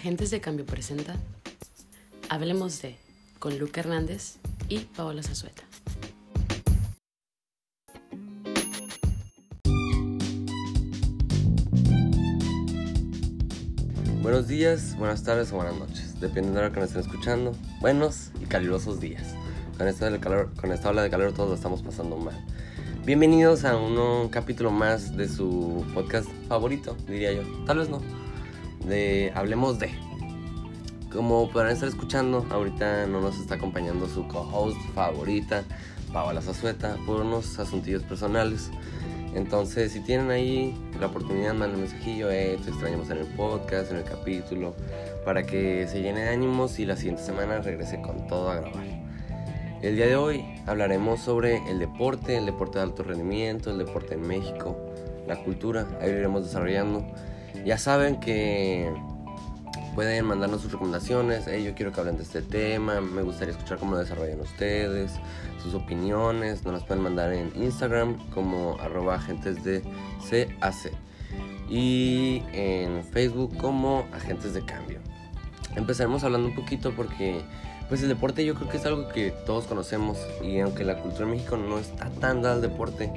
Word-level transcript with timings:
Agentes 0.00 0.30
de 0.30 0.40
Cambio 0.40 0.64
presenta 0.64 1.14
Hablemos 2.30 2.80
de 2.80 2.96
con 3.38 3.58
Luca 3.58 3.82
Hernández 3.82 4.36
y 4.66 4.78
Paola 4.78 5.22
Zazueta. 5.22 5.62
Buenos 14.22 14.48
días, 14.48 14.96
buenas 14.96 15.22
tardes 15.22 15.52
o 15.52 15.56
buenas 15.56 15.76
noches, 15.76 16.18
dependiendo 16.18 16.52
de 16.52 16.54
la 16.54 16.66
hora 16.68 16.72
que 16.72 16.80
nos 16.80 16.88
estén 16.88 17.02
escuchando. 17.02 17.52
Buenos 17.82 18.30
y 18.40 18.46
calurosos 18.46 19.00
días. 19.00 19.34
Con 19.76 19.86
esta, 19.86 20.18
calor, 20.18 20.50
con 20.58 20.72
esta 20.72 20.88
ola 20.88 21.02
de 21.02 21.10
calor 21.10 21.34
todos 21.34 21.50
lo 21.50 21.54
estamos 21.56 21.82
pasando 21.82 22.16
mal. 22.16 22.42
Bienvenidos 23.04 23.66
a 23.66 23.76
un 23.76 24.30
capítulo 24.30 24.70
más 24.70 25.14
de 25.14 25.28
su 25.28 25.84
podcast 25.92 26.26
favorito, 26.48 26.96
diría 27.06 27.34
yo. 27.34 27.42
Tal 27.66 27.76
vez 27.76 27.90
no. 27.90 28.29
De 28.84 29.32
Hablemos 29.34 29.78
de. 29.78 29.90
Como 31.12 31.50
podrán 31.50 31.72
estar 31.72 31.88
escuchando, 31.88 32.46
ahorita 32.50 33.06
no 33.06 33.20
nos 33.20 33.38
está 33.38 33.56
acompañando 33.56 34.06
su 34.06 34.26
co-host 34.28 34.78
favorita, 34.94 35.64
Paola 36.12 36.40
Zazueta, 36.40 36.96
por 37.04 37.20
unos 37.20 37.58
asuntillos 37.58 38.02
personales. 38.04 38.70
Entonces, 39.34 39.92
si 39.92 40.00
tienen 40.00 40.30
ahí 40.30 40.74
la 40.98 41.06
oportunidad, 41.06 41.54
manden 41.54 41.76
un 41.76 41.80
mensajillo, 41.82 42.30
eh, 42.30 42.58
te 42.62 42.70
extrañamos 42.70 43.10
en 43.10 43.18
el 43.18 43.26
podcast, 43.26 43.90
en 43.92 43.98
el 43.98 44.04
capítulo, 44.04 44.74
para 45.24 45.44
que 45.44 45.86
se 45.88 46.02
llene 46.02 46.20
de 46.20 46.28
ánimos 46.30 46.78
y 46.78 46.84
la 46.84 46.96
siguiente 46.96 47.22
semana 47.22 47.60
regrese 47.60 48.00
con 48.00 48.26
todo 48.26 48.50
a 48.50 48.56
grabar. 48.56 48.84
El 49.82 49.96
día 49.96 50.06
de 50.06 50.16
hoy 50.16 50.44
hablaremos 50.66 51.20
sobre 51.20 51.56
el 51.70 51.78
deporte, 51.78 52.36
el 52.36 52.44
deporte 52.44 52.78
de 52.78 52.84
alto 52.84 53.02
rendimiento, 53.02 53.70
el 53.70 53.78
deporte 53.78 54.14
en 54.14 54.22
México, 54.22 54.76
la 55.26 55.42
cultura, 55.42 55.86
ahí 56.00 56.10
lo 56.10 56.18
iremos 56.18 56.44
desarrollando. 56.44 57.06
Ya 57.64 57.78
saben 57.78 58.20
que 58.20 58.90
pueden 59.94 60.24
mandarnos 60.24 60.62
sus 60.62 60.72
recomendaciones, 60.72 61.46
yo 61.46 61.74
quiero 61.74 61.92
que 61.92 62.00
hablen 62.00 62.16
de 62.16 62.22
este 62.22 62.42
tema, 62.42 63.00
me 63.00 63.22
gustaría 63.22 63.52
escuchar 63.52 63.78
cómo 63.78 63.92
lo 63.92 63.98
desarrollan 63.98 64.40
ustedes, 64.40 65.12
sus 65.62 65.74
opiniones, 65.74 66.64
nos 66.64 66.74
las 66.74 66.84
pueden 66.84 67.02
mandar 67.02 67.32
en 67.32 67.52
Instagram 67.56 68.16
como 68.30 68.78
arroba 68.80 69.16
agentes 69.16 69.62
de 69.64 69.82
CAC 70.30 70.92
y 71.68 72.42
en 72.52 73.04
Facebook 73.04 73.56
como 73.58 74.06
agentes 74.12 74.54
de 74.54 74.64
cambio. 74.64 74.98
Empezaremos 75.76 76.24
hablando 76.24 76.48
un 76.48 76.54
poquito 76.54 76.92
porque 76.92 77.42
pues 77.90 78.02
el 78.02 78.08
deporte 78.08 78.44
yo 78.44 78.54
creo 78.54 78.68
que 78.68 78.76
es 78.76 78.86
algo 78.86 79.08
que 79.08 79.32
todos 79.44 79.66
conocemos. 79.66 80.16
Y 80.42 80.60
aunque 80.60 80.84
la 80.84 80.98
cultura 80.98 81.24
en 81.24 81.32
México 81.32 81.56
no 81.56 81.78
está 81.78 82.08
tan 82.08 82.40
dada 82.40 82.54
al 82.54 82.62
deporte, 82.62 83.10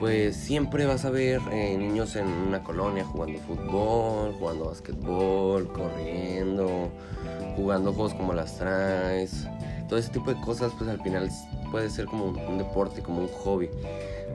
pues 0.00 0.34
siempre 0.34 0.86
vas 0.86 1.04
a 1.04 1.10
ver 1.10 1.40
eh, 1.52 1.76
niños 1.76 2.16
en 2.16 2.26
una 2.26 2.64
colonia 2.64 3.04
jugando 3.04 3.38
fútbol, 3.40 4.32
jugando 4.38 4.64
básquetbol, 4.64 5.68
corriendo, 5.68 6.88
jugando 7.54 7.92
juegos 7.92 8.14
como 8.14 8.32
las 8.32 8.56
traes. 8.56 9.46
Todo 9.90 9.98
ese 9.98 10.10
tipo 10.10 10.32
de 10.32 10.40
cosas 10.40 10.72
pues 10.78 10.88
al 10.88 11.02
final 11.02 11.28
puede 11.70 11.90
ser 11.90 12.06
como 12.06 12.28
un, 12.28 12.56
deporte, 12.56 13.02
como 13.02 13.20
un 13.20 13.28
hobby. 13.28 13.68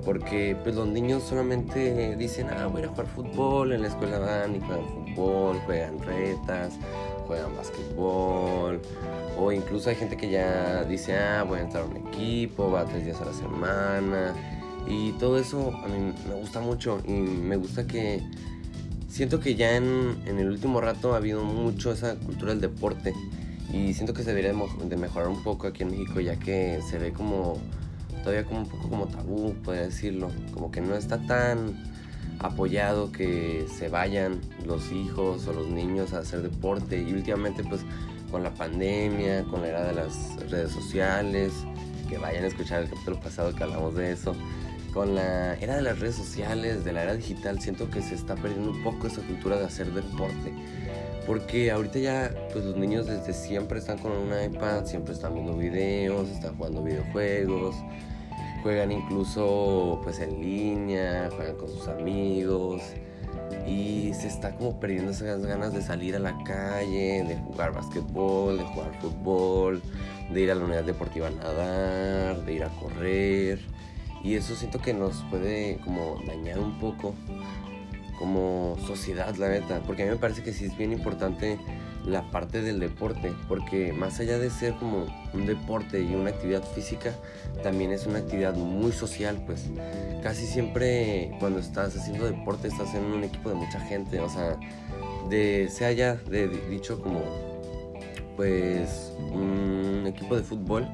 Porque 0.06 0.56
pues 0.64 0.76
los 0.76 0.88
niños 0.88 1.24
solamente 1.24 2.16
dicen, 2.16 2.48
ah, 2.52 2.68
voy 2.68 2.84
a 2.84 2.88
jugar 2.90 3.08
fútbol, 3.08 3.72
en 3.72 3.82
la 3.82 3.88
escuela 3.88 4.20
van 4.20 4.56
y 4.56 4.60
juegan 4.60 4.86
fútbol, 4.88 5.58
juegan 5.66 6.00
retas, 6.00 6.74
juegan 7.26 7.56
básquetbol, 7.58 8.80
o 9.40 9.52
incluso 9.52 9.90
hay 9.90 9.96
gente 9.96 10.16
que 10.16 10.30
ya 10.30 10.84
dice, 10.84 11.18
ah, 11.18 11.42
voy 11.42 11.58
a 11.58 11.64
entrar 11.64 11.84
a 11.84 11.88
un 11.88 11.98
equipo, 11.98 12.70
va 12.70 12.86
tres 12.86 13.04
días 13.04 13.20
a 13.20 13.26
la 13.26 13.34
semana, 13.34 14.36
y 14.88 15.12
todo 15.14 15.40
eso 15.40 15.76
a 15.84 15.88
mí 15.88 16.14
me 16.28 16.36
gusta 16.36 16.60
mucho 16.60 17.02
y 17.08 17.12
me 17.12 17.56
gusta 17.56 17.88
que 17.88 18.22
siento 19.10 19.40
que 19.40 19.56
ya 19.56 19.76
en, 19.76 20.18
el 20.26 20.50
último 20.50 20.82
rato 20.82 21.14
ha 21.14 21.18
habido 21.18 21.44
mucho 21.44 21.92
esa 21.92 22.16
cultura 22.16 22.52
del 22.52 22.62
deporte 22.62 23.14
y 23.72 23.94
siento 23.94 24.14
que 24.14 24.24
se 24.24 24.34
debería 24.34 24.54
de 24.54 24.98
mejorar 24.98 25.30
un 25.30 25.42
poco 25.44 25.68
aquí 25.68 25.84
en 25.84 25.92
México 25.92 26.20
ya 26.20 26.38
que 26.38 26.80
se 26.90 26.98
ve 26.98 27.12
como 27.12 27.60
todavía 28.24 28.44
como 28.44 28.62
un 28.62 28.68
poco 28.68 28.90
como 28.90 29.08
tabú, 29.08 29.54
puede 29.64 29.86
decirlo, 29.86 30.32
como 30.54 30.72
que 30.72 30.82
no 30.82 30.96
está 30.96 31.20
tan 31.28 31.76
apoyado 32.40 33.12
que 33.12 33.68
se 33.78 33.88
vayan 33.88 34.42
los 34.66 34.92
hijos 34.92 35.48
o 35.48 35.54
los 35.54 35.68
niños 35.70 36.14
a 36.14 36.20
hacer 36.20 36.42
deporte. 36.42 37.02
Y 37.02 37.14
últimamente 37.14 37.64
pues 37.64 37.82
con 38.32 38.44
la 38.44 38.54
pandemia, 38.54 39.44
con 39.46 39.62
la 39.62 39.68
era 39.70 39.84
de 39.86 39.94
las 39.94 40.36
redes 40.50 40.72
sociales, 40.72 41.54
que 42.10 42.18
vayan 42.18 42.44
a 42.44 42.48
escuchar 42.48 42.84
el 42.84 42.90
capítulo 42.90 43.20
pasado 43.20 43.54
que 43.54 43.64
hablamos 43.64 43.96
de 43.96 44.12
eso, 44.12 44.36
con 44.96 45.14
la 45.14 45.56
era 45.56 45.76
de 45.76 45.82
las 45.82 46.00
redes 46.00 46.16
sociales, 46.16 46.86
de 46.86 46.94
la 46.94 47.04
era 47.04 47.16
digital, 47.16 47.60
siento 47.60 47.90
que 47.90 48.02
se 48.02 48.16
está 48.16 48.34
perdiendo 48.36 48.72
un 48.72 48.82
poco 48.82 49.08
esa 49.08 49.22
cultura 49.22 49.58
de 49.58 49.66
hacer 49.66 49.92
deporte. 49.92 50.54
Porque 51.28 51.70
ahorita 51.70 52.00
ya, 52.00 52.34
pues 52.54 52.64
los 52.64 52.78
niños 52.78 53.06
desde 53.06 53.34
siempre 53.34 53.80
están 53.80 53.98
con 53.98 54.14
un 54.14 54.30
iPad, 54.42 54.86
siempre 54.86 55.14
están 55.14 55.34
viendo 55.34 55.58
videos, 55.58 56.30
están 56.30 56.56
jugando 56.56 56.82
videojuegos, 56.82 57.76
juegan 58.64 58.94
incluso 58.94 60.00
pues 60.02 60.20
en 60.20 60.42
línea, 60.42 61.30
juegan 61.36 61.58
con 61.58 61.68
sus 61.68 61.90
amigos 61.90 62.82
y 63.68 64.14
se 64.14 64.30
está 64.30 64.56
como 64.56 64.80
perdiendo 64.80 65.12
esas 65.12 65.46
ganas 65.46 65.74
de 65.74 65.82
salir 65.82 66.16
a 66.16 66.20
la 66.20 66.42
calle, 66.46 67.26
de 67.26 67.36
jugar 67.36 67.74
basquetbol, 67.74 68.60
de 68.60 68.64
jugar 68.64 68.92
fútbol, 69.02 69.82
de 70.32 70.40
ir 70.40 70.52
a 70.52 70.56
la 70.56 70.64
unidad 70.64 70.86
deportiva 70.86 71.28
a 71.28 71.32
nadar, 71.32 72.46
de 72.46 72.54
ir 72.54 72.64
a 72.64 72.70
correr 72.70 73.76
y 74.26 74.34
eso 74.34 74.56
siento 74.56 74.80
que 74.80 74.94
nos 74.94 75.24
puede 75.30 75.78
como 75.84 76.20
dañar 76.26 76.58
un 76.58 76.80
poco 76.80 77.14
como 78.18 78.76
sociedad 78.88 79.36
la 79.36 79.50
neta, 79.50 79.82
porque 79.86 80.02
a 80.02 80.06
mí 80.06 80.12
me 80.12 80.18
parece 80.18 80.42
que 80.42 80.52
sí 80.52 80.66
es 80.66 80.76
bien 80.76 80.92
importante 80.92 81.60
la 82.08 82.32
parte 82.32 82.62
del 82.62 82.80
deporte, 82.80 83.34
porque 83.48 83.94
más 83.94 84.20
allá 84.20 84.40
de 84.40 84.50
ser 84.50 84.74
como 84.76 85.06
un 85.34 85.46
deporte 85.46 86.02
y 86.02 86.16
una 86.16 86.32
actividad 86.32 86.64
física, 86.64 87.14
también 87.62 87.92
es 87.92 88.08
una 88.08 88.20
actividad 88.20 88.56
muy 88.56 88.92
social, 88.92 89.44
pues. 89.46 89.66
Casi 90.24 90.48
siempre 90.48 91.36
cuando 91.40 91.60
estás 91.60 91.96
haciendo 91.96 92.26
deporte 92.26 92.68
estás 92.68 92.96
en 92.96 93.04
un 93.04 93.24
equipo 93.24 93.50
de 93.50 93.56
mucha 93.56 93.80
gente, 93.82 94.20
o 94.20 94.30
sea, 94.30 94.58
de 95.30 95.68
se 95.70 95.86
haya 95.86 96.16
de, 96.16 96.48
dicho 96.48 97.00
como 97.00 97.22
pues 98.36 99.14
un 99.32 100.04
equipo 100.08 100.36
de 100.36 100.44
fútbol, 100.44 100.88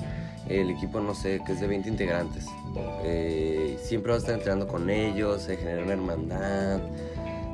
el 0.49 0.69
equipo 0.69 0.99
no 0.99 1.13
sé, 1.13 1.41
que 1.45 1.53
es 1.53 1.59
de 1.59 1.67
20 1.67 1.89
integrantes, 1.89 2.45
eh, 3.03 3.77
siempre 3.81 4.11
vas 4.11 4.21
a 4.21 4.25
estar 4.25 4.35
entrenando 4.35 4.67
con 4.67 4.89
ellos, 4.89 5.43
se 5.43 5.57
genera 5.57 5.83
una 5.83 5.93
hermandad, 5.93 6.81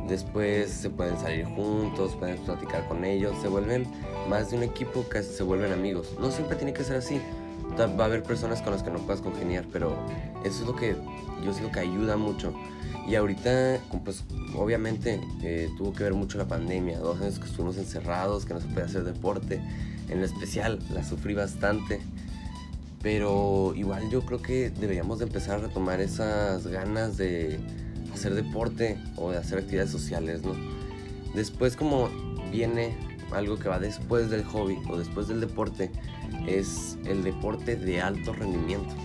Después 0.07 0.69
se 0.71 0.89
pueden 0.89 1.19
salir 1.19 1.45
juntos, 1.45 2.15
pueden 2.15 2.37
platicar 2.37 2.87
con 2.87 3.03
ellos, 3.03 3.35
se 3.41 3.49
vuelven 3.49 3.85
más 4.29 4.49
de 4.49 4.57
un 4.57 4.63
equipo, 4.63 5.07
que 5.09 5.21
se 5.21 5.43
vuelven 5.43 5.73
amigos. 5.73 6.15
No 6.19 6.31
siempre 6.31 6.55
tiene 6.55 6.73
que 6.73 6.83
ser 6.83 6.97
así. 6.97 7.21
Va 7.77 8.03
a 8.03 8.05
haber 8.05 8.23
personas 8.23 8.61
con 8.61 8.71
las 8.71 8.83
que 8.83 8.89
no 8.89 8.99
puedas 8.99 9.21
congeniar, 9.21 9.65
pero 9.71 9.97
eso 10.45 10.61
es 10.61 10.67
lo 10.67 10.75
que 10.75 10.95
yo 11.43 11.53
siento 11.53 11.71
que 11.73 11.81
ayuda 11.81 12.15
mucho. 12.15 12.53
Y 13.05 13.15
ahorita, 13.15 13.79
pues 14.03 14.23
obviamente 14.55 15.19
eh, 15.43 15.69
tuvo 15.77 15.93
que 15.93 16.03
ver 16.03 16.13
mucho 16.13 16.37
la 16.37 16.47
pandemia, 16.47 16.99
dos 16.99 17.19
años 17.19 17.37
que 17.39 17.45
estuvimos 17.45 17.77
encerrados, 17.77 18.45
que 18.45 18.53
no 18.53 18.61
se 18.61 18.67
puede 18.67 18.85
hacer 18.85 19.03
deporte. 19.03 19.61
En 20.09 20.19
lo 20.19 20.25
especial, 20.25 20.79
la 20.93 21.03
sufrí 21.03 21.33
bastante. 21.33 21.99
Pero 23.01 23.73
igual 23.75 24.09
yo 24.09 24.25
creo 24.25 24.41
que 24.41 24.69
deberíamos 24.69 25.19
de 25.19 25.25
empezar 25.25 25.59
a 25.59 25.67
retomar 25.67 26.01
esas 26.01 26.65
ganas 26.67 27.17
de 27.17 27.59
hacer 28.13 28.33
deporte 28.33 28.97
o 29.15 29.31
de 29.31 29.37
hacer 29.37 29.59
actividades 29.59 29.91
sociales, 29.91 30.41
¿no? 30.43 30.55
Después 31.35 31.75
como 31.75 32.09
viene 32.51 32.95
algo 33.31 33.57
que 33.57 33.69
va 33.69 33.79
después 33.79 34.29
del 34.29 34.43
hobby 34.45 34.77
o 34.89 34.97
después 34.97 35.27
del 35.27 35.41
deporte, 35.41 35.91
es 36.47 36.97
el 37.05 37.23
deporte 37.23 37.75
de 37.75 38.01
alto 38.01 38.33
rendimiento, 38.33 38.95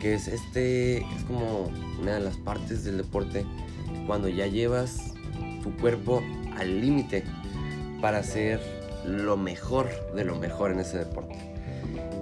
que 0.00 0.14
es 0.14 0.28
este, 0.28 0.98
es 0.98 1.24
como 1.26 1.70
una 2.00 2.14
de 2.14 2.20
las 2.20 2.36
partes 2.36 2.84
del 2.84 2.98
deporte 2.98 3.44
cuando 4.06 4.28
ya 4.28 4.46
llevas 4.46 5.14
tu 5.62 5.74
cuerpo 5.76 6.22
al 6.56 6.80
límite 6.80 7.24
para 8.00 8.18
hacer 8.18 8.60
lo 9.04 9.36
mejor 9.36 9.88
de 10.14 10.24
lo 10.24 10.36
mejor 10.36 10.72
en 10.72 10.80
ese 10.80 10.98
deporte. 10.98 11.57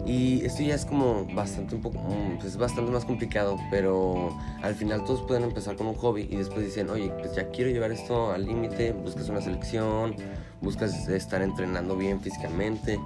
Y 0.07 0.45
esto 0.45 0.63
ya 0.63 0.77
es 0.77 0.85
como 0.85 1.27
bastante 1.35 1.75
un 1.75 1.83
poco, 1.83 1.99
mm, 1.99 2.37
pues 2.37 2.53
es 2.53 2.57
bastante 2.57 2.93
más 2.93 3.05
complicado, 3.05 3.59
pero 3.73 4.39
al 4.63 4.75
final 4.77 5.05
todos 5.05 5.23
pueden 5.23 5.43
empezar 5.43 5.75
con 5.75 5.89
un 5.89 5.95
hobby 5.95 6.29
y 6.31 6.37
después 6.37 6.65
dicen, 6.65 6.89
oye, 6.91 7.11
pues 7.19 7.35
ya 7.35 7.51
quiero 7.51 7.71
llevar 7.71 7.91
esto 7.91 8.31
al 8.31 8.47
límite, 8.47 8.93
buscas 8.93 9.29
una 9.29 9.41
selección, 9.41 10.15
buscas 10.61 11.09
estar 11.09 11.43
entrenando 11.43 11.97
bien 11.97 12.21
físicamente, 12.21 13.01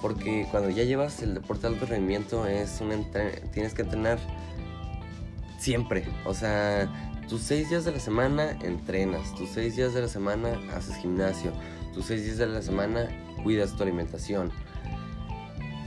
porque 0.00 0.46
cuando 0.50 0.70
ya 0.70 0.84
llevas 0.84 1.22
el 1.22 1.34
deporte 1.34 1.68
de 1.68 1.74
alto 1.74 1.86
rendimiento 1.86 2.46
es 2.46 2.80
un 2.80 3.06
tienes 3.52 3.74
que 3.74 3.82
entrenar 3.82 4.18
siempre, 5.58 6.04
o 6.24 6.32
sea, 6.32 6.90
tus 7.28 7.42
seis 7.42 7.68
días 7.68 7.84
de 7.84 7.92
la 7.92 8.00
semana 8.00 8.56
entrenas, 8.62 9.34
tus 9.34 9.50
seis 9.50 9.76
días 9.76 9.92
de 9.92 10.00
la 10.00 10.08
semana 10.08 10.58
haces 10.74 10.96
gimnasio, 10.96 11.52
tus 11.92 12.06
seis 12.06 12.24
días 12.24 12.38
de 12.38 12.46
la 12.46 12.62
semana 12.62 13.08
cuidas 13.42 13.76
tu 13.76 13.82
alimentación 13.82 14.50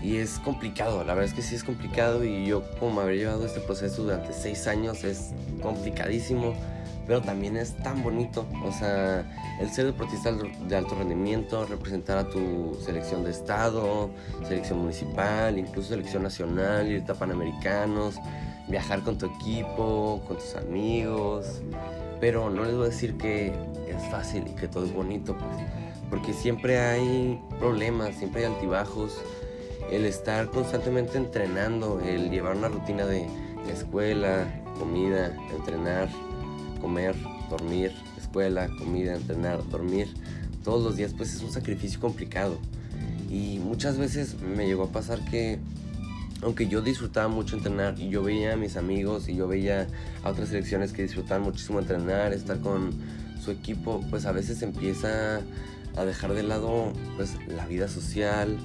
y 0.01 0.18
es 0.18 0.40
complicado, 0.40 1.04
la 1.04 1.13
verdad 1.13 1.25
es 1.25 1.34
que 1.34 1.42
sí 1.42 1.56
es 1.56 1.63
complicado 1.63 2.24
y 2.24 2.46
yo 2.46 2.63
como 2.80 3.01
haber 3.01 3.18
llevado 3.18 3.46
este 3.46 3.60
proceso 3.60 4.04
durante 4.04 4.31
seis 4.34 4.66
años 4.68 5.04
es 5.04 5.31
complicadísimo, 5.62 6.54
pero 7.06 7.22
también 7.22 7.57
es 7.57 7.75
tan 7.78 8.01
bonito. 8.01 8.46
O 8.63 8.72
sea, 8.72 9.25
el 9.60 9.69
ser 9.72 9.88
deportista 9.88 10.31
de 10.31 10.75
alto 10.75 10.96
rendimiento, 10.96 11.66
representar 11.66 12.18
a 12.19 12.30
tu 12.30 12.78
selección 12.86 13.24
de 13.24 13.31
estado, 13.31 14.10
selección 14.48 14.80
municipal, 14.80 15.57
incluso 15.57 15.90
selección 15.90 16.24
nacional, 16.24 16.88
irte 16.88 17.12
a 17.12 17.16
panamericanos, 17.16 18.16
viajar 18.69 19.04
con 19.04 19.18
tu 19.18 19.25
equipo, 19.25 20.22
con 20.28 20.38
tus 20.38 20.56
amigos. 20.56 21.62
Pero 22.22 22.50
no 22.50 22.63
les 22.63 22.75
voy 22.75 22.86
a 22.86 22.90
decir 22.90 23.18
que 23.18 23.48
es 23.88 24.04
fácil 24.12 24.45
y 24.48 24.52
que 24.52 24.68
todo 24.68 24.86
es 24.86 24.94
bonito, 24.94 25.36
pues, 25.36 25.68
porque 26.10 26.31
siempre 26.31 26.80
hay 26.80 27.42
problemas, 27.60 28.16
siempre 28.16 28.45
hay 28.45 28.54
altibajos. 28.54 29.19
El 29.91 30.06
estar 30.06 30.50
constantemente 30.50 31.18
entrenando, 31.18 32.00
el 32.00 32.30
llevar 32.30 32.56
una 32.56 32.68
rutina 32.68 33.06
de 33.06 33.27
escuela, 33.71 34.47
comida, 34.77 35.36
entrenar, 35.56 36.09
comer, 36.80 37.15
dormir, 37.50 37.91
escuela, 38.18 38.69
comida, 38.77 39.15
entrenar, 39.15 39.68
dormir, 39.69 40.07
todos 40.63 40.83
los 40.83 40.95
días, 40.95 41.13
pues 41.15 41.33
es 41.33 41.41
un 41.41 41.51
sacrificio 41.51 42.00
complicado. 42.00 42.57
Y 43.30 43.59
muchas 43.59 43.97
veces 43.97 44.39
me 44.41 44.65
llegó 44.65 44.83
a 44.83 44.91
pasar 44.91 45.24
que, 45.25 45.59
aunque 46.42 46.68
yo 46.68 46.81
disfrutaba 46.81 47.27
mucho 47.27 47.57
entrenar 47.57 48.00
y 48.00 48.09
yo 48.09 48.24
veía 48.24 48.53
a 48.53 48.56
mis 48.56 48.77
amigos 48.77 49.30
y 49.30 49.35
yo 49.35 49.47
veía 49.47 49.88
a 50.24 50.30
otras 50.30 50.50
selecciones 50.50 50.94
que 50.94 51.03
disfrutaban 51.03 51.44
muchísimo 51.44 51.80
entrenar, 51.80 52.33
estar 52.33 52.59
con 52.59 52.92
su 53.44 53.51
equipo, 53.51 54.03
pues 54.09 54.25
a 54.25 54.31
veces 54.31 54.62
empieza 54.62 55.42
a 55.95 56.06
dejar 56.06 56.33
de 56.33 56.44
lado 56.44 56.94
pues 57.18 57.35
la 57.47 57.65
vida 57.65 57.88
social 57.88 58.57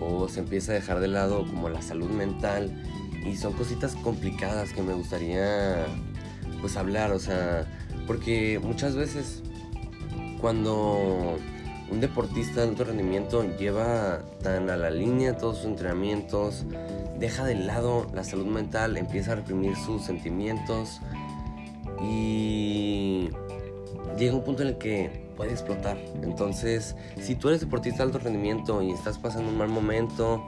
o 0.00 0.28
se 0.28 0.40
empieza 0.40 0.72
a 0.72 0.74
dejar 0.74 1.00
de 1.00 1.08
lado 1.08 1.46
como 1.46 1.68
la 1.68 1.82
salud 1.82 2.10
mental. 2.10 2.82
Y 3.24 3.36
son 3.36 3.54
cositas 3.54 3.96
complicadas 3.96 4.72
que 4.72 4.82
me 4.82 4.94
gustaría 4.94 5.86
pues 6.60 6.76
hablar, 6.76 7.12
o 7.12 7.18
sea, 7.18 7.66
porque 8.06 8.60
muchas 8.62 8.94
veces 8.94 9.42
cuando 10.40 11.36
un 11.90 12.00
deportista 12.00 12.62
de 12.62 12.68
alto 12.68 12.84
rendimiento 12.84 13.44
lleva 13.58 14.22
tan 14.42 14.70
a 14.70 14.76
la 14.76 14.90
línea 14.90 15.36
todos 15.36 15.58
sus 15.58 15.66
entrenamientos, 15.66 16.64
deja 17.18 17.44
de 17.44 17.54
lado 17.54 18.06
la 18.14 18.24
salud 18.24 18.46
mental, 18.46 18.96
empieza 18.96 19.32
a 19.32 19.34
reprimir 19.36 19.76
sus 19.76 20.02
sentimientos 20.04 21.00
y 22.02 23.30
llega 24.18 24.34
un 24.34 24.44
punto 24.44 24.62
en 24.62 24.68
el 24.68 24.78
que 24.78 25.25
puede 25.36 25.52
explotar. 25.52 25.96
Entonces, 26.22 26.96
si 27.20 27.34
tú 27.34 27.48
eres 27.48 27.60
deportista 27.60 27.98
de 27.98 28.04
alto 28.04 28.18
rendimiento 28.18 28.82
y 28.82 28.90
estás 28.90 29.18
pasando 29.18 29.50
un 29.50 29.58
mal 29.58 29.68
momento, 29.68 30.44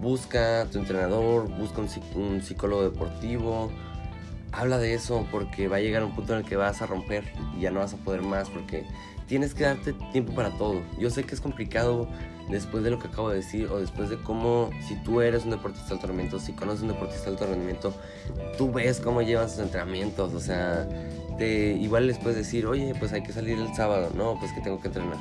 busca 0.00 0.62
a 0.62 0.64
tu 0.66 0.78
entrenador, 0.78 1.48
busca 1.58 1.82
un, 2.14 2.42
psicólogo 2.42 2.82
deportivo, 2.82 3.70
habla 4.52 4.78
de 4.78 4.94
eso 4.94 5.26
porque 5.30 5.68
va 5.68 5.76
a 5.76 5.80
llegar 5.80 6.04
un 6.04 6.14
punto 6.14 6.32
en 6.32 6.40
el 6.40 6.44
que 6.44 6.56
vas 6.56 6.80
a 6.82 6.86
romper 6.86 7.24
y 7.56 7.62
ya 7.62 7.70
no 7.70 7.80
vas 7.80 7.94
a 7.94 7.96
poder 7.98 8.22
más 8.22 8.48
porque 8.48 8.84
tienes 9.26 9.54
que 9.54 9.64
darte 9.64 9.92
tiempo 10.12 10.32
para 10.32 10.50
todo. 10.56 10.80
Yo 10.98 11.10
sé 11.10 11.24
que 11.24 11.34
es 11.34 11.40
complicado 11.40 12.08
después 12.50 12.82
de 12.84 12.90
lo 12.90 12.98
que 12.98 13.08
acabo 13.08 13.30
de 13.30 13.36
decir 13.36 13.68
o 13.70 13.78
después 13.78 14.10
de 14.10 14.16
cómo, 14.16 14.70
si 14.86 14.96
tú 14.96 15.20
eres 15.20 15.44
un 15.44 15.50
deportista 15.50 15.88
de 15.88 15.94
alto 15.94 16.06
rendimiento, 16.06 16.38
si 16.38 16.52
conoces 16.52 16.82
un 16.82 16.88
deportista 16.88 17.24
de 17.24 17.30
alto 17.30 17.46
rendimiento, 17.46 17.94
tú 18.56 18.72
ves 18.72 19.00
cómo 19.00 19.22
llevan 19.22 19.48
sus 19.48 19.60
entrenamientos, 19.60 20.34
o 20.34 20.40
sea, 20.40 20.88
te, 21.36 21.72
igual 21.72 22.06
les 22.06 22.18
puedes 22.18 22.36
decir, 22.36 22.66
oye, 22.66 22.94
pues 22.98 23.12
hay 23.12 23.22
que 23.22 23.32
salir 23.32 23.58
el 23.58 23.74
sábado, 23.74 24.10
no, 24.14 24.38
pues 24.38 24.52
que 24.52 24.60
tengo 24.60 24.80
que 24.80 24.88
entrenar. 24.88 25.18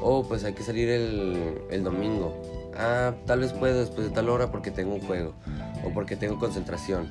O 0.00 0.26
pues 0.26 0.44
hay 0.44 0.52
que 0.52 0.62
salir 0.62 0.88
el, 0.88 1.62
el 1.70 1.82
domingo. 1.82 2.40
Ah, 2.76 3.14
tal 3.26 3.40
vez 3.40 3.52
puedo 3.52 3.80
después 3.80 4.08
de 4.08 4.14
tal 4.14 4.28
hora 4.28 4.52
porque 4.52 4.70
tengo 4.70 4.94
un 4.94 5.00
juego 5.00 5.34
o 5.84 5.90
porque 5.92 6.14
tengo 6.14 6.38
concentración 6.38 7.08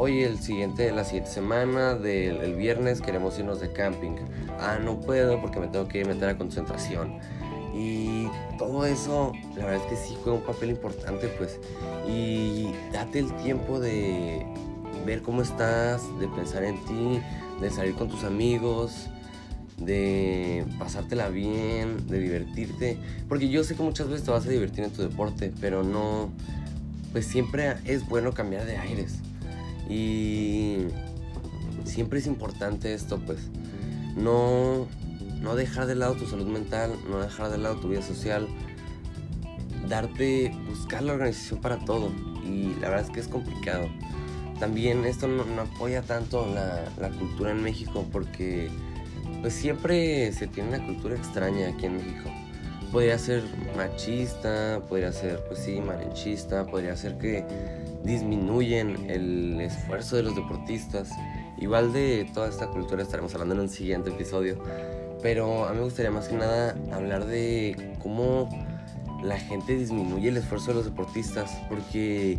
Hoy 0.00 0.22
el 0.22 0.38
siguiente, 0.38 0.92
la 0.92 1.02
siguiente 1.02 1.30
semana 1.30 1.94
del 1.94 2.54
viernes 2.54 3.00
queremos 3.00 3.36
irnos 3.38 3.58
de 3.58 3.72
camping. 3.72 4.16
Ah, 4.60 4.78
no 4.80 5.00
puedo 5.00 5.40
porque 5.40 5.58
me 5.58 5.66
tengo 5.66 5.88
que 5.88 6.04
meter 6.04 6.28
a 6.28 6.38
concentración. 6.38 7.18
Y 7.78 8.28
todo 8.58 8.84
eso, 8.84 9.32
la 9.56 9.66
verdad 9.66 9.86
es 9.86 9.92
que 9.92 10.08
sí 10.08 10.16
juega 10.22 10.38
un 10.38 10.44
papel 10.44 10.70
importante, 10.70 11.28
pues. 11.28 11.60
Y 12.08 12.72
date 12.92 13.20
el 13.20 13.32
tiempo 13.36 13.78
de 13.78 14.44
ver 15.06 15.22
cómo 15.22 15.42
estás, 15.42 16.02
de 16.18 16.26
pensar 16.26 16.64
en 16.64 16.74
ti, 16.84 17.20
de 17.60 17.70
salir 17.70 17.94
con 17.94 18.08
tus 18.08 18.24
amigos, 18.24 19.06
de 19.76 20.66
pasártela 20.78 21.28
bien, 21.28 22.08
de 22.08 22.18
divertirte. 22.18 22.98
Porque 23.28 23.48
yo 23.48 23.62
sé 23.62 23.76
que 23.76 23.82
muchas 23.84 24.08
veces 24.08 24.24
te 24.24 24.32
vas 24.32 24.44
a 24.44 24.50
divertir 24.50 24.84
en 24.84 24.90
tu 24.90 25.02
deporte, 25.02 25.52
pero 25.60 25.84
no. 25.84 26.30
Pues 27.12 27.26
siempre 27.26 27.76
es 27.84 28.08
bueno 28.08 28.32
cambiar 28.32 28.66
de 28.66 28.76
aires. 28.76 29.20
Y 29.88 30.78
siempre 31.84 32.18
es 32.18 32.26
importante 32.26 32.92
esto, 32.92 33.18
pues, 33.24 33.38
no, 34.16 34.86
no 35.40 35.54
dejar 35.54 35.86
de 35.86 35.94
lado 35.94 36.14
tu 36.14 36.26
salud 36.26 36.46
mental, 36.46 36.92
no 37.08 37.20
dejar 37.20 37.50
de 37.50 37.58
lado 37.58 37.76
tu 37.76 37.88
vida 37.88 38.02
social, 38.02 38.48
darte, 39.88 40.52
buscar 40.68 41.02
la 41.02 41.14
organización 41.14 41.60
para 41.60 41.78
todo. 41.78 42.10
Y 42.44 42.74
la 42.80 42.88
verdad 42.88 43.06
es 43.06 43.10
que 43.10 43.20
es 43.20 43.28
complicado. 43.28 43.88
También 44.58 45.04
esto 45.04 45.28
no, 45.28 45.44
apoya 45.60 46.02
tanto 46.02 46.46
la, 46.46 47.10
cultura 47.10 47.52
en 47.52 47.62
México 47.62 48.04
porque 48.12 48.68
pues 49.40 49.52
siempre 49.52 50.32
se 50.32 50.48
tiene 50.48 50.70
una 50.70 50.84
cultura 50.84 51.14
extraña 51.14 51.68
aquí 51.68 51.86
en 51.86 51.96
México. 51.96 52.30
Podría 52.90 53.18
ser 53.18 53.44
machista, 53.76 54.80
podría 54.88 55.12
ser 55.12 55.44
pues 55.46 55.60
sí, 55.60 55.80
malinchista, 55.80 56.66
podría 56.66 56.96
ser 56.96 57.18
que 57.18 57.44
disminuyen 58.02 59.10
el 59.10 59.60
esfuerzo 59.60 60.16
de 60.16 60.24
los 60.24 60.34
deportistas. 60.34 61.10
Igual 61.58 61.92
de 61.92 62.28
toda 62.34 62.48
esta 62.48 62.68
cultura 62.68 63.02
estaremos 63.02 63.32
hablando 63.34 63.54
en 63.54 63.60
un 63.60 63.68
siguiente 63.68 64.10
episodio. 64.10 64.58
Pero 65.22 65.66
a 65.66 65.72
mí 65.72 65.78
me 65.78 65.84
gustaría 65.84 66.10
más 66.10 66.28
que 66.28 66.36
nada 66.36 66.76
hablar 66.92 67.26
de 67.26 67.96
cómo 68.02 68.48
la 69.22 69.38
gente 69.38 69.74
disminuye 69.74 70.28
el 70.28 70.36
esfuerzo 70.36 70.68
de 70.68 70.74
los 70.74 70.84
deportistas. 70.84 71.50
Porque, 71.68 72.38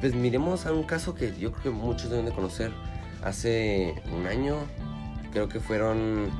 pues 0.00 0.14
miremos 0.14 0.66
a 0.66 0.72
un 0.72 0.82
caso 0.82 1.14
que 1.14 1.32
yo 1.38 1.52
creo 1.52 1.62
que 1.62 1.70
muchos 1.70 2.10
deben 2.10 2.26
de 2.26 2.32
conocer. 2.32 2.72
Hace 3.22 3.94
un 4.16 4.26
año, 4.26 4.56
creo 5.32 5.48
que 5.48 5.60
fueron 5.60 6.30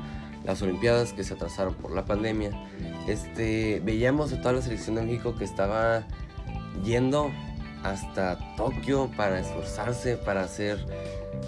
las 0.43 0.61
Olimpiadas 0.61 1.13
que 1.13 1.23
se 1.23 1.33
atrasaron 1.33 1.73
por 1.75 1.91
la 1.91 2.05
pandemia. 2.05 2.51
Este, 3.07 3.81
veíamos 3.83 4.33
a 4.33 4.41
toda 4.41 4.53
la 4.53 4.61
selección 4.61 4.95
de 4.95 5.03
México 5.03 5.35
que 5.35 5.43
estaba 5.43 6.03
yendo 6.83 7.31
hasta 7.83 8.37
Tokio 8.55 9.09
para 9.15 9.39
esforzarse, 9.39 10.17
para 10.17 10.43
hacer 10.43 10.85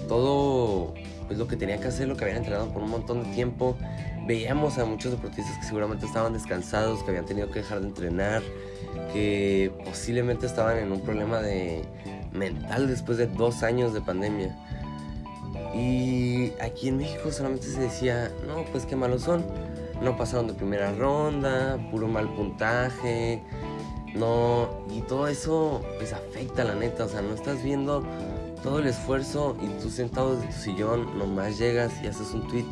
todo 0.07 0.93
pues, 1.27 1.39
lo 1.39 1.47
que 1.47 1.57
tenía 1.57 1.79
que 1.79 1.87
hacer, 1.87 2.07
lo 2.07 2.15
que 2.15 2.23
habían 2.25 2.37
entrenado 2.37 2.69
por 2.69 2.81
un 2.81 2.89
montón 2.89 3.23
de 3.23 3.30
tiempo. 3.33 3.75
Veíamos 4.27 4.77
a 4.77 4.85
muchos 4.85 5.11
deportistas 5.11 5.57
que 5.57 5.65
seguramente 5.65 6.06
estaban 6.06 6.33
descansados, 6.33 7.03
que 7.03 7.09
habían 7.09 7.25
tenido 7.25 7.49
que 7.51 7.59
dejar 7.59 7.81
de 7.81 7.87
entrenar, 7.87 8.42
que 9.11 9.71
posiblemente 9.83 10.45
estaban 10.45 10.77
en 10.77 10.92
un 10.92 11.01
problema 11.01 11.39
de 11.42 11.83
mental 12.31 12.87
después 12.87 13.18
de 13.18 13.27
dos 13.27 13.63
años 13.63 13.94
de 13.94 14.01
pandemia. 14.01 14.56
Y 15.75 16.53
aquí 16.61 16.87
en 16.87 16.97
México 16.97 17.31
solamente 17.31 17.68
se 17.68 17.80
decía, 17.80 18.31
no, 18.47 18.63
pues 18.71 18.85
qué 18.85 18.95
malos 18.95 19.23
son. 19.23 19.45
No 20.01 20.18
pasaron 20.18 20.47
de 20.47 20.53
primera 20.53 20.94
ronda, 20.94 21.77
puro 21.92 22.07
mal 22.07 22.27
puntaje, 22.33 23.42
no, 24.15 24.69
y 24.92 25.01
todo 25.01 25.27
eso 25.27 25.81
pues 25.97 26.13
afecta 26.13 26.63
la 26.63 26.75
neta, 26.75 27.06
o 27.06 27.07
sea, 27.07 27.21
no 27.21 27.33
estás 27.33 27.63
viendo 27.63 28.03
todo 28.63 28.79
el 28.79 28.87
esfuerzo 28.87 29.57
y 29.61 29.81
tú 29.81 29.89
sentado 29.89 30.35
desde 30.35 30.47
tu 30.53 30.59
sillón 30.59 31.19
nomás 31.19 31.59
llegas 31.59 31.91
y 32.01 32.07
haces 32.07 32.31
un 32.33 32.47
tweet. 32.47 32.65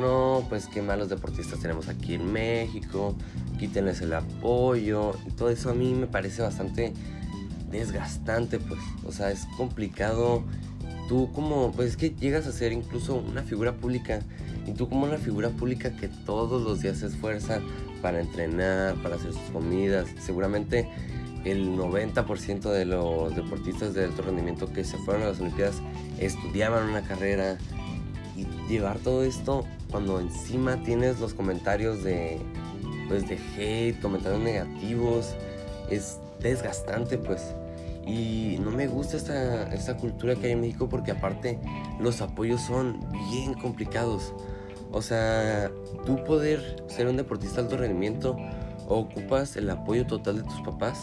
No, 0.00 0.44
pues 0.48 0.66
qué 0.66 0.82
malos 0.82 1.08
deportistas 1.08 1.60
tenemos 1.60 1.88
aquí 1.88 2.14
en 2.14 2.32
México, 2.32 3.14
quítenles 3.58 4.00
el 4.00 4.14
apoyo 4.14 5.12
y 5.26 5.30
todo 5.32 5.50
eso 5.50 5.70
a 5.70 5.74
mí 5.74 5.94
me 5.94 6.06
parece 6.06 6.42
bastante 6.42 6.92
desgastante, 7.70 8.58
pues, 8.58 8.80
o 9.06 9.12
sea, 9.12 9.30
es 9.30 9.46
complicado. 9.56 10.42
Tú 11.08 11.30
como, 11.32 11.72
pues 11.72 11.90
es 11.90 11.96
que 11.96 12.10
llegas 12.10 12.46
a 12.46 12.52
ser 12.52 12.72
incluso 12.72 13.14
una 13.14 13.42
figura 13.42 13.74
pública 13.74 14.20
y 14.66 14.72
tú 14.72 14.88
como 14.88 15.06
una 15.06 15.16
figura 15.16 15.48
pública 15.50 15.96
que 15.96 16.08
todos 16.08 16.62
los 16.62 16.82
días 16.82 16.98
se 16.98 17.06
esfuerza 17.06 17.60
para 18.02 18.20
entrenar, 18.20 18.94
para 18.96 19.16
hacer 19.16 19.32
sus 19.32 19.50
comidas. 19.50 20.06
Seguramente 20.20 20.88
el 21.50 21.76
90% 21.76 22.70
de 22.70 22.84
los 22.84 23.34
deportistas 23.34 23.94
de 23.94 24.04
alto 24.04 24.22
rendimiento 24.22 24.72
que 24.72 24.84
se 24.84 24.98
fueron 24.98 25.22
a 25.24 25.28
las 25.28 25.40
Olimpiadas 25.40 25.82
estudiaban 26.18 26.88
una 26.88 27.02
carrera 27.02 27.58
y 28.36 28.46
llevar 28.68 28.98
todo 28.98 29.24
esto 29.24 29.64
cuando 29.90 30.20
encima 30.20 30.82
tienes 30.82 31.20
los 31.20 31.34
comentarios 31.34 32.04
de 32.04 32.38
pues 33.08 33.26
de 33.26 33.38
hate, 33.56 34.00
comentarios 34.00 34.40
negativos, 34.40 35.34
es 35.90 36.18
desgastante 36.40 37.18
pues. 37.18 37.54
Y 38.06 38.58
no 38.60 38.70
me 38.70 38.86
gusta 38.86 39.16
esta, 39.16 39.72
esta 39.74 39.96
cultura 39.96 40.34
que 40.34 40.46
hay 40.46 40.52
en 40.52 40.60
México 40.60 40.88
porque 40.88 41.10
aparte 41.10 41.58
los 42.00 42.20
apoyos 42.20 42.60
son 42.62 43.00
bien 43.30 43.54
complicados. 43.54 44.32
O 44.90 45.02
sea, 45.02 45.70
tú 46.06 46.22
poder 46.24 46.82
ser 46.88 47.06
un 47.06 47.16
deportista 47.16 47.56
de 47.56 47.62
alto 47.62 47.76
rendimiento, 47.76 48.36
ocupas 48.88 49.56
el 49.56 49.68
apoyo 49.68 50.06
total 50.06 50.36
de 50.36 50.42
tus 50.44 50.60
papás, 50.62 50.98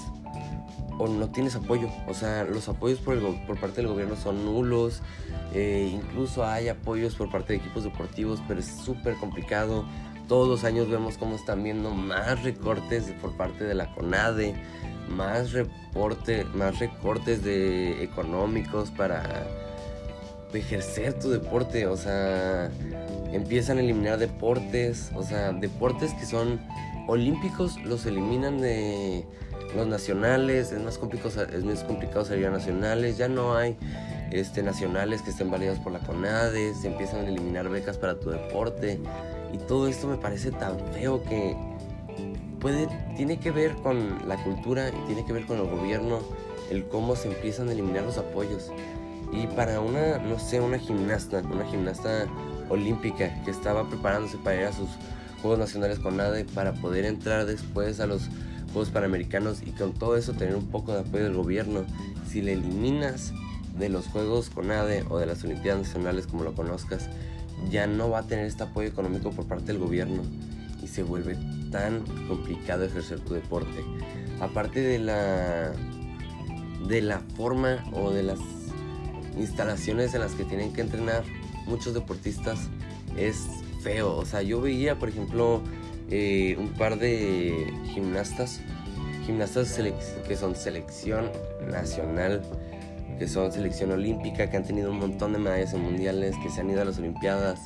o 0.98 1.08
no 1.08 1.30
tienes 1.30 1.56
apoyo. 1.56 1.90
O 2.08 2.14
sea, 2.14 2.44
los 2.44 2.70
apoyos 2.70 3.00
por, 3.00 3.20
por 3.46 3.60
parte 3.60 3.78
del 3.78 3.88
gobierno 3.88 4.16
son 4.16 4.46
nulos. 4.46 5.02
Eh, 5.54 5.90
incluso 5.94 6.46
hay 6.46 6.68
apoyos 6.70 7.16
por 7.16 7.30
parte 7.30 7.54
de 7.54 7.60
equipos 7.60 7.84
deportivos, 7.84 8.42
pero 8.48 8.60
es 8.60 8.68
súper 8.68 9.16
complicado. 9.16 9.86
Todos 10.28 10.48
los 10.48 10.64
años 10.64 10.90
vemos 10.90 11.18
cómo 11.18 11.36
están 11.36 11.64
viendo 11.64 11.92
más 11.92 12.44
recortes 12.44 13.14
por 13.22 13.38
parte 13.38 13.64
de 13.64 13.75
la 13.75 13.94
CONADE, 13.94 14.56
más, 15.08 15.52
reporte, 15.52 16.46
más 16.46 16.80
recortes 16.80 17.44
de 17.44 18.04
económicos 18.04 18.90
para 18.90 19.46
ejercer 20.54 21.20
tu 21.20 21.30
deporte. 21.30 21.86
O 21.88 21.96
sea, 21.96 22.72
empiezan 23.32 23.78
a 23.78 23.82
eliminar 23.82 24.18
deportes. 24.18 25.12
O 25.16 25.24
sea, 25.24 25.52
deportes 25.52 26.14
que 26.14 26.25
son 26.25 26.60
olímpicos 27.08 27.80
los 27.84 28.06
eliminan 28.06 28.60
de 28.60 29.25
los 29.76 29.88
nacionales, 29.88 30.72
es 30.72 30.82
más 30.82 30.98
complicado, 30.98 31.44
es 31.44 31.64
más 31.64 31.84
complicado 31.84 32.26
salir 32.26 32.48
a 32.48 32.52
nacionales, 32.52 33.18
ya 33.18 33.28
no 33.28 33.56
hay 33.56 33.78
este, 34.32 34.64
nacionales 34.64 35.22
que 35.22 35.32
estén 35.32 35.50
validados 35.52 35.80
por 35.80 35.92
la 35.92 36.00
CONADE, 36.00 36.74
se 36.76 36.88
empiezan 36.88 37.26
a 37.26 37.30
eliminar 37.30 37.70
becas 37.70 37.98
para 37.98 38.20
tu 38.20 38.30
deporte 38.30 39.00
y 39.54 39.58
todo 39.58 39.88
esto 39.88 40.08
me 40.08 40.18
parece 40.18 40.52
tan 40.52 40.78
feo 40.94 41.24
que 41.24 41.56
puede, 42.60 42.88
tiene 43.16 43.40
que 43.40 43.52
ver 43.52 43.76
con 43.76 44.28
la 44.28 44.42
cultura 44.44 44.90
y 44.90 45.08
tiene 45.08 45.26
que 45.26 45.34
ver 45.34 45.46
con 45.46 45.60
el 45.60 45.68
gobierno, 45.68 46.20
el 46.70 46.86
cómo 46.88 47.16
se 47.16 47.30
empiezan 47.30 47.70
a 47.70 47.74
eliminar 47.74 48.04
los 48.04 48.18
apoyos. 48.18 48.72
Y 49.32 49.48
para 49.48 49.80
una, 49.82 50.18
no 50.20 50.40
sé, 50.40 50.62
una 50.62 50.80
gimnasta, 50.80 51.40
una 51.40 51.66
gimnasta 51.66 52.28
olímpica 52.70 53.44
que 53.44 53.52
estaba 53.52 53.88
preparándose 53.88 54.38
para 54.38 54.62
ir 54.62 54.66
a 54.66 54.74
sus 54.74 54.90
Juegos 55.42 55.60
Nacionales 55.60 56.00
con 56.00 56.18
NADE 56.18 56.46
para 56.46 56.74
poder 56.74 57.06
entrar 57.06 57.46
después 57.46 58.00
a 58.00 58.08
los 58.08 58.30
Juegos 58.75 58.91
Panamericanos 58.91 59.62
y 59.65 59.72
con 59.72 59.94
todo 59.94 60.17
eso 60.17 60.34
tener 60.34 60.53
un 60.53 60.67
poco 60.67 60.91
de 60.91 61.00
apoyo 61.00 61.24
del 61.24 61.34
gobierno. 61.36 61.86
Si 62.29 62.41
le 62.41 62.51
eliminas 62.51 63.32
de 63.79 63.88
los 63.88 64.08
Juegos 64.08 64.50
con 64.50 64.70
ADE 64.70 65.05
o 65.10 65.17
de 65.17 65.25
las 65.25 65.46
Olimpiadas 65.46 65.84
Nacionales 65.84 66.27
como 66.27 66.44
lo 66.44 66.53
conozcas, 66.55 67.08
ya 67.72 67.88
no 67.88 68.10
va 68.10 68.20
a 68.20 68.24
tener 68.24 68.46
este 68.46 68.63
apoyo 68.63 68.89
económico 68.89 69.32
por 69.32 69.46
parte 69.48 69.67
del 69.67 69.77
gobierno 69.77 70.24
y 70.84 70.88
se 70.88 71.03
vuelve 71.03 71.38
tan 71.72 72.01
complicado 72.27 72.84
ejercer 72.84 73.22
tu 73.22 73.34
deporte. 73.34 73.82
Aparte 74.41 74.82
de 74.82 75.00
la 75.00 75.72
de 76.86 77.01
la 77.01 77.22
forma 77.38 77.82
o 77.94 78.12
de 78.12 78.24
las 78.24 78.39
instalaciones 79.38 80.13
en 80.15 80.20
las 80.20 80.34
que 80.34 80.44
tienen 80.44 80.74
que 80.74 80.82
entrenar 80.82 81.24
muchos 81.65 81.94
deportistas 81.94 82.67
es 83.15 83.38
feo. 83.79 84.17
O 84.17 84.25
sea, 84.25 84.41
yo 84.41 84.60
veía, 84.60 85.00
por 85.00 85.08
ejemplo, 85.08 85.63
eh, 86.10 86.56
un 86.60 86.70
par 86.70 86.98
de 86.98 87.74
gimnastas, 87.94 88.62
gimnastas 89.26 89.80
que 90.28 90.36
son 90.36 90.56
selección 90.56 91.32
nacional, 91.70 92.42
que 93.18 93.28
son 93.28 93.52
selección 93.52 93.92
olímpica, 93.92 94.50
que 94.50 94.58
han 94.58 94.64
tenido 94.64 94.92
un 94.92 95.00
montón 95.00 95.34
de 95.34 95.40
medallas 95.40 95.74
en 95.74 95.82
mundiales, 95.82 96.36
que 96.44 96.50
se 96.50 96.62
han 96.62 96.70
ido 96.70 96.82
a 96.82 96.86
las 96.86 96.98
Olimpiadas, 97.00 97.60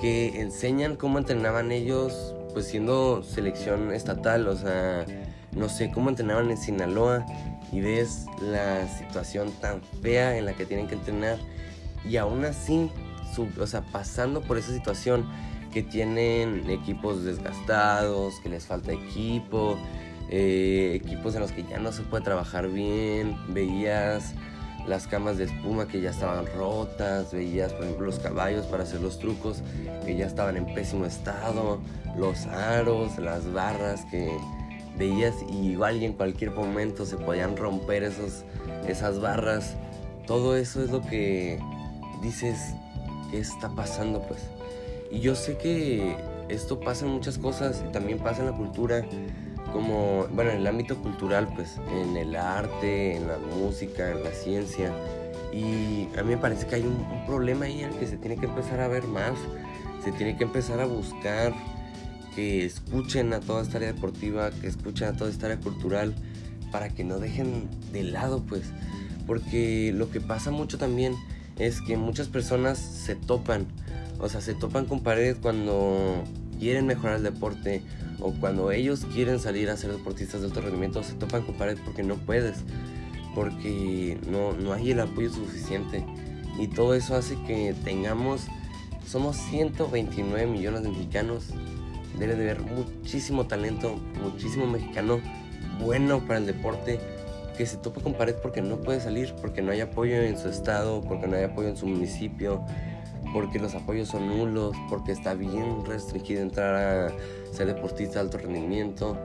que 0.00 0.40
enseñan 0.40 0.96
cómo 0.96 1.18
entrenaban 1.18 1.72
ellos, 1.72 2.34
pues 2.52 2.66
siendo 2.66 3.22
selección 3.22 3.92
estatal, 3.92 4.48
o 4.48 4.56
sea, 4.56 5.04
no 5.54 5.68
sé, 5.68 5.90
cómo 5.90 6.08
entrenaban 6.10 6.50
en 6.50 6.56
Sinaloa 6.56 7.26
y 7.70 7.80
ves 7.80 8.26
la 8.40 8.88
situación 8.88 9.52
tan 9.60 9.82
fea 10.02 10.36
en 10.36 10.46
la 10.46 10.54
que 10.54 10.64
tienen 10.64 10.88
que 10.88 10.94
entrenar 10.94 11.38
y 12.08 12.16
aún 12.16 12.44
así, 12.44 12.90
o 13.58 13.66
sea, 13.66 13.82
pasando 13.82 14.40
por 14.40 14.58
esa 14.58 14.72
situación, 14.72 15.28
que 15.72 15.82
tienen 15.82 16.68
equipos 16.68 17.24
desgastados, 17.24 18.40
que 18.40 18.48
les 18.48 18.66
falta 18.66 18.92
equipo, 18.92 19.78
eh, 20.28 20.92
equipos 20.94 21.34
en 21.34 21.40
los 21.40 21.52
que 21.52 21.64
ya 21.64 21.78
no 21.78 21.92
se 21.92 22.02
puede 22.02 22.24
trabajar 22.24 22.68
bien, 22.68 23.36
veías 23.48 24.34
las 24.86 25.06
camas 25.06 25.38
de 25.38 25.44
espuma 25.44 25.86
que 25.86 26.00
ya 26.00 26.10
estaban 26.10 26.46
rotas, 26.56 27.32
veías 27.32 27.72
por 27.72 27.84
ejemplo 27.84 28.06
los 28.06 28.18
caballos 28.18 28.66
para 28.66 28.82
hacer 28.82 29.00
los 29.00 29.18
trucos 29.18 29.62
que 30.04 30.16
ya 30.16 30.26
estaban 30.26 30.56
en 30.56 30.72
pésimo 30.74 31.04
estado, 31.04 31.80
los 32.16 32.46
aros, 32.46 33.18
las 33.18 33.52
barras 33.52 34.04
que 34.10 34.30
veías 34.98 35.34
y 35.48 35.72
igual 35.72 36.02
en 36.02 36.12
cualquier 36.12 36.50
momento 36.50 37.06
se 37.06 37.16
podían 37.16 37.56
romper 37.56 38.02
esos, 38.02 38.44
esas 38.86 39.20
barras. 39.20 39.76
Todo 40.26 40.56
eso 40.56 40.82
es 40.82 40.90
lo 40.90 41.02
que 41.02 41.58
dices, 42.22 42.74
¿qué 43.30 43.38
está 43.38 43.68
pasando 43.70 44.22
pues? 44.22 44.40
Y 45.10 45.20
yo 45.20 45.34
sé 45.34 45.56
que 45.56 46.16
esto 46.48 46.80
pasa 46.80 47.06
en 47.06 47.12
muchas 47.12 47.38
cosas, 47.38 47.82
y 47.86 47.92
también 47.92 48.18
pasa 48.18 48.40
en 48.40 48.46
la 48.46 48.56
cultura, 48.56 49.04
como, 49.72 50.26
bueno, 50.32 50.50
en 50.50 50.58
el 50.58 50.66
ámbito 50.66 50.96
cultural, 50.96 51.48
pues, 51.54 51.76
en 51.92 52.16
el 52.16 52.36
arte, 52.36 53.16
en 53.16 53.28
la 53.28 53.38
música, 53.38 54.10
en 54.10 54.24
la 54.24 54.30
ciencia. 54.30 54.92
Y 55.52 56.08
a 56.18 56.22
mí 56.22 56.30
me 56.30 56.36
parece 56.36 56.66
que 56.66 56.76
hay 56.76 56.82
un, 56.82 57.26
problema 57.26 57.66
ahí 57.66 57.80
en 57.80 57.92
el 57.92 57.98
que 57.98 58.06
se 58.06 58.16
tiene 58.16 58.36
que 58.36 58.46
empezar 58.46 58.80
a 58.80 58.88
ver 58.88 59.06
más, 59.06 59.34
se 60.04 60.12
tiene 60.12 60.36
que 60.36 60.44
empezar 60.44 60.80
a 60.80 60.86
buscar 60.86 61.52
que 62.34 62.64
escuchen 62.64 63.32
a 63.32 63.40
toda 63.40 63.62
esta 63.62 63.78
área 63.78 63.92
deportiva, 63.92 64.50
que 64.50 64.66
escuchen 64.66 65.08
a 65.08 65.12
toda 65.12 65.30
esta 65.30 65.46
área 65.46 65.58
cultural, 65.58 66.14
para 66.70 66.88
que 66.88 67.04
no 67.04 67.18
dejen 67.18 67.68
de 67.92 68.04
lado, 68.04 68.42
pues. 68.48 68.64
Porque 69.26 69.92
lo 69.94 70.10
que 70.10 70.20
pasa 70.20 70.50
mucho 70.50 70.78
también 70.78 71.14
es 71.58 71.80
que 71.80 71.96
muchas 71.96 72.28
personas 72.28 72.78
se 72.78 73.14
topan 73.14 73.66
o 74.20 74.28
sea, 74.28 74.40
se 74.40 74.54
topan 74.54 74.86
con 74.86 75.00
paredes 75.00 75.38
cuando 75.40 76.24
quieren 76.58 76.86
mejorar 76.86 77.16
el 77.16 77.22
deporte 77.22 77.82
o 78.20 78.32
cuando 78.32 78.70
ellos 78.70 79.06
quieren 79.14 79.40
salir 79.40 79.70
a 79.70 79.76
ser 79.76 79.92
deportistas 79.92 80.40
de 80.40 80.48
alto 80.48 80.60
rendimiento, 80.60 81.02
se 81.02 81.14
topan 81.14 81.42
con 81.42 81.54
paredes 81.54 81.80
porque 81.84 82.02
no 82.02 82.16
puedes, 82.16 82.58
porque 83.34 84.18
no, 84.30 84.52
no 84.52 84.72
hay 84.72 84.90
el 84.90 85.00
apoyo 85.00 85.30
suficiente. 85.30 86.04
Y 86.58 86.68
todo 86.68 86.94
eso 86.94 87.16
hace 87.16 87.36
que 87.46 87.74
tengamos, 87.84 88.46
somos 89.06 89.36
129 89.36 90.46
millones 90.46 90.82
de 90.82 90.90
mexicanos, 90.90 91.46
debe 92.18 92.36
de 92.36 92.50
haber 92.50 92.60
muchísimo 92.60 93.46
talento, 93.46 93.96
muchísimo 94.22 94.66
mexicano 94.66 95.20
bueno 95.80 96.20
para 96.26 96.38
el 96.38 96.46
deporte 96.46 97.00
que 97.56 97.64
se 97.64 97.76
topa 97.76 98.00
con 98.00 98.14
pared 98.14 98.34
porque 98.42 98.62
no 98.62 98.76
puede 98.76 99.00
salir, 99.00 99.34
porque 99.40 99.62
no 99.62 99.72
hay 99.72 99.80
apoyo 99.80 100.16
en 100.16 100.38
su 100.38 100.48
estado, 100.48 101.02
porque 101.02 101.26
no 101.26 101.36
hay 101.36 101.44
apoyo 101.44 101.68
en 101.68 101.76
su 101.76 101.86
municipio, 101.86 102.64
porque 103.32 103.58
los 103.58 103.74
apoyos 103.74 104.08
son 104.08 104.28
nulos, 104.28 104.76
porque 104.88 105.12
está 105.12 105.34
bien 105.34 105.84
restringido 105.84 106.42
entrar 106.42 106.74
a 106.74 107.12
ser 107.52 107.66
deportista 107.66 108.14
de 108.14 108.20
alto 108.20 108.38
rendimiento. 108.38 109.16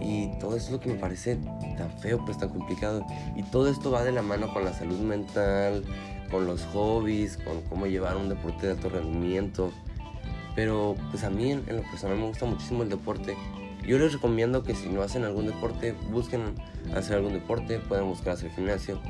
Y 0.00 0.28
todo 0.38 0.56
eso 0.56 0.66
es 0.66 0.72
lo 0.72 0.80
que 0.80 0.90
me 0.90 0.94
parece 0.96 1.36
tan 1.76 1.90
feo, 1.98 2.24
pues 2.24 2.38
tan 2.38 2.50
complicado. 2.50 3.04
Y 3.36 3.42
todo 3.42 3.68
esto 3.68 3.90
va 3.90 4.04
de 4.04 4.12
la 4.12 4.22
mano 4.22 4.52
con 4.52 4.64
la 4.64 4.72
salud 4.72 4.98
mental, 5.00 5.84
con 6.30 6.46
los 6.46 6.64
hobbies, 6.66 7.36
con 7.36 7.62
cómo 7.62 7.86
llevar 7.86 8.16
un 8.16 8.28
deporte 8.28 8.66
de 8.66 8.72
alto 8.72 8.88
rendimiento. 8.88 9.72
Pero 10.54 10.96
pues 11.10 11.24
a 11.24 11.30
mí 11.30 11.52
en, 11.52 11.64
lo 11.66 11.82
personal 11.82 12.18
me 12.18 12.26
gusta 12.26 12.46
muchísimo 12.46 12.82
el 12.82 12.88
deporte. 12.88 13.36
Yo 13.86 13.98
les 13.98 14.12
recomiendo 14.12 14.62
que 14.62 14.74
si 14.74 14.88
no 14.88 15.02
hacen 15.02 15.24
algún 15.24 15.46
deporte, 15.46 15.94
busquen 16.10 16.54
hacer 16.94 17.16
algún 17.16 17.32
deporte, 17.32 17.80
pueden 17.80 18.06
buscar 18.06 18.34
hacer 18.34 18.50
gimnasio, 18.50 19.00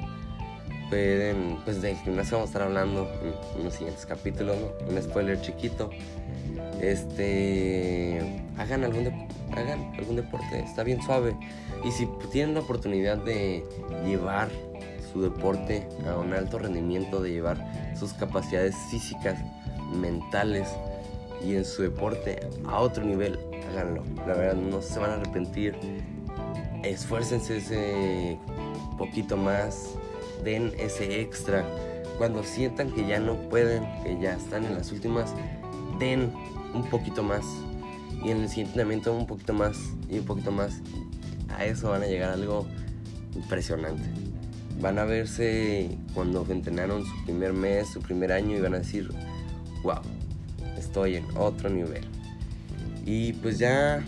pueden, 0.92 1.56
pues 1.64 1.80
del 1.80 1.96
gimnasio 1.96 2.36
vamos 2.36 2.50
a 2.50 2.52
estar 2.52 2.62
hablando 2.68 3.10
en, 3.56 3.64
los 3.64 3.72
siguientes 3.72 4.04
capítulos, 4.04 4.58
¿no? 4.58 4.94
Un 4.94 5.02
spoiler 5.02 5.40
chiquito. 5.40 5.88
Este, 6.82 8.20
hagan 8.58 8.84
algún, 8.84 9.06
hagan 9.52 9.94
algún 9.98 10.16
deporte, 10.16 10.60
está 10.60 10.82
bien 10.82 11.02
suave. 11.02 11.34
Y 11.82 11.92
si 11.92 12.06
tienen 12.30 12.52
la 12.52 12.60
oportunidad 12.60 13.16
de 13.16 13.64
llevar 14.04 14.50
su 15.10 15.22
deporte 15.22 15.88
a 16.06 16.18
un 16.18 16.34
alto 16.34 16.58
rendimiento, 16.58 17.22
de 17.22 17.30
llevar 17.30 17.96
sus 17.98 18.12
capacidades 18.12 18.76
físicas, 18.90 19.38
mentales 19.94 20.68
y 21.42 21.54
en 21.54 21.64
su 21.64 21.80
deporte 21.80 22.38
a 22.66 22.80
otro 22.80 23.02
nivel, 23.02 23.38
háganlo. 23.70 24.04
La 24.26 24.34
verdad, 24.34 24.56
no 24.56 24.82
se 24.82 24.98
van 24.98 25.10
a 25.12 25.14
arrepentir. 25.14 25.74
Esfuércense 26.82 27.56
ese 27.56 28.38
poquito 28.98 29.38
más, 29.38 29.96
den 30.44 30.72
ese 30.78 31.20
extra. 31.20 31.64
Cuando 32.18 32.42
sientan 32.42 32.90
que 32.92 33.06
ya 33.06 33.18
no 33.18 33.36
pueden, 33.48 33.84
que 34.04 34.18
ya 34.20 34.34
están 34.34 34.64
en 34.64 34.74
las 34.74 34.92
últimas, 34.92 35.34
den 35.98 36.32
un 36.74 36.88
poquito 36.88 37.22
más. 37.22 37.44
Y 38.24 38.30
en 38.30 38.42
el 38.42 38.48
siguiente 38.48 38.72
entrenamiento 38.72 39.16
un 39.16 39.26
poquito 39.26 39.52
más 39.52 39.76
y 40.08 40.18
un 40.18 40.24
poquito 40.24 40.52
más. 40.52 40.80
A 41.56 41.64
eso 41.64 41.90
van 41.90 42.02
a 42.02 42.06
llegar 42.06 42.30
algo 42.30 42.66
impresionante. 43.34 44.04
Van 44.80 44.98
a 44.98 45.04
verse 45.04 45.96
cuando 46.14 46.46
entrenaron 46.48 47.04
su 47.04 47.24
primer 47.24 47.52
mes, 47.52 47.88
su 47.88 48.00
primer 48.00 48.32
año 48.32 48.56
y 48.56 48.60
van 48.60 48.74
a 48.74 48.78
decir, 48.78 49.08
wow, 49.82 50.00
estoy 50.76 51.16
en 51.16 51.24
otro 51.36 51.70
nivel. 51.70 52.04
Y 53.04 53.32
pues 53.34 53.58
ya, 53.58 54.04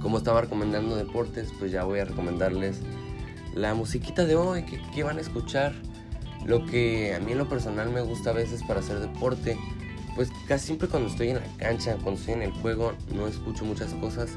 como 0.00 0.18
estaba 0.18 0.42
recomendando 0.42 0.96
deportes, 0.96 1.52
pues 1.58 1.72
ya 1.72 1.84
voy 1.84 2.00
a 2.00 2.04
recomendarles 2.04 2.80
la 3.54 3.74
musiquita 3.74 4.24
de 4.24 4.36
hoy, 4.36 4.64
que, 4.64 5.02
van 5.02 5.18
a 5.18 5.20
escuchar. 5.20 5.72
Lo 6.44 6.66
que 6.66 7.14
a 7.14 7.20
mí 7.20 7.32
en 7.32 7.38
lo 7.38 7.48
personal 7.48 7.90
me 7.90 8.00
gusta 8.00 8.30
a 8.30 8.32
veces 8.32 8.62
para 8.64 8.80
hacer 8.80 8.98
deporte, 8.98 9.56
pues 10.16 10.28
casi 10.48 10.66
siempre 10.66 10.88
cuando 10.88 11.08
estoy 11.08 11.28
en 11.28 11.36
la 11.36 11.56
cancha, 11.56 11.96
cuando 12.02 12.18
estoy 12.18 12.34
en 12.34 12.42
el 12.42 12.50
juego, 12.50 12.94
no 13.14 13.28
escucho 13.28 13.64
muchas 13.64 13.94
cosas. 13.94 14.30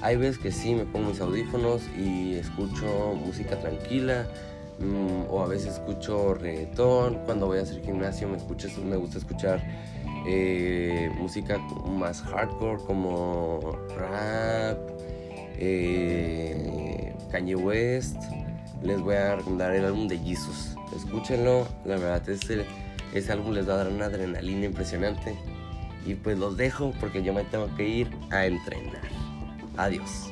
Hay 0.00 0.16
veces 0.16 0.38
que 0.38 0.50
sí 0.50 0.74
me 0.74 0.84
pongo 0.84 1.10
mis 1.10 1.20
audífonos 1.20 1.82
y 1.96 2.34
escucho 2.34 3.14
música 3.14 3.60
tranquila. 3.60 4.26
mm, 4.80 5.30
o 5.30 5.42
a 5.42 5.46
veces 5.46 5.74
escucho 5.74 6.34
reggaetón. 6.34 7.20
Cuando 7.26 7.46
voy 7.46 7.58
a 7.58 7.62
hacer 7.62 7.82
gimnasio 7.84 8.28
me, 8.28 8.38
escucho, 8.38 8.68
me 8.84 8.96
gusta 8.96 9.18
escuchar 9.18 9.62
eh, 10.26 11.10
música 11.18 11.58
más 11.86 12.22
hardcore 12.22 12.82
como 12.84 13.60
rap, 13.96 14.78
eh, 15.58 17.14
West. 17.56 18.16
Les 18.82 19.00
voy 19.00 19.14
a 19.14 19.36
recomendar 19.36 19.74
el 19.74 19.84
álbum 19.84 20.08
de 20.08 20.18
Jesus. 20.18 20.74
Escúchenlo, 20.96 21.68
la 21.84 21.96
verdad 21.96 22.28
ese, 22.28 22.66
ese 23.14 23.32
álbum 23.32 23.52
les 23.52 23.68
va 23.68 23.74
a 23.74 23.76
dar 23.78 23.88
una 23.88 24.06
adrenalina 24.06 24.66
impresionante. 24.66 25.36
Y 26.04 26.14
pues 26.14 26.36
los 26.38 26.56
dejo 26.56 26.92
porque 26.98 27.22
yo 27.22 27.32
me 27.32 27.44
tengo 27.44 27.72
que 27.76 27.86
ir 27.86 28.10
a 28.30 28.46
entrenar. 28.46 29.02
Adiós. 29.76 30.31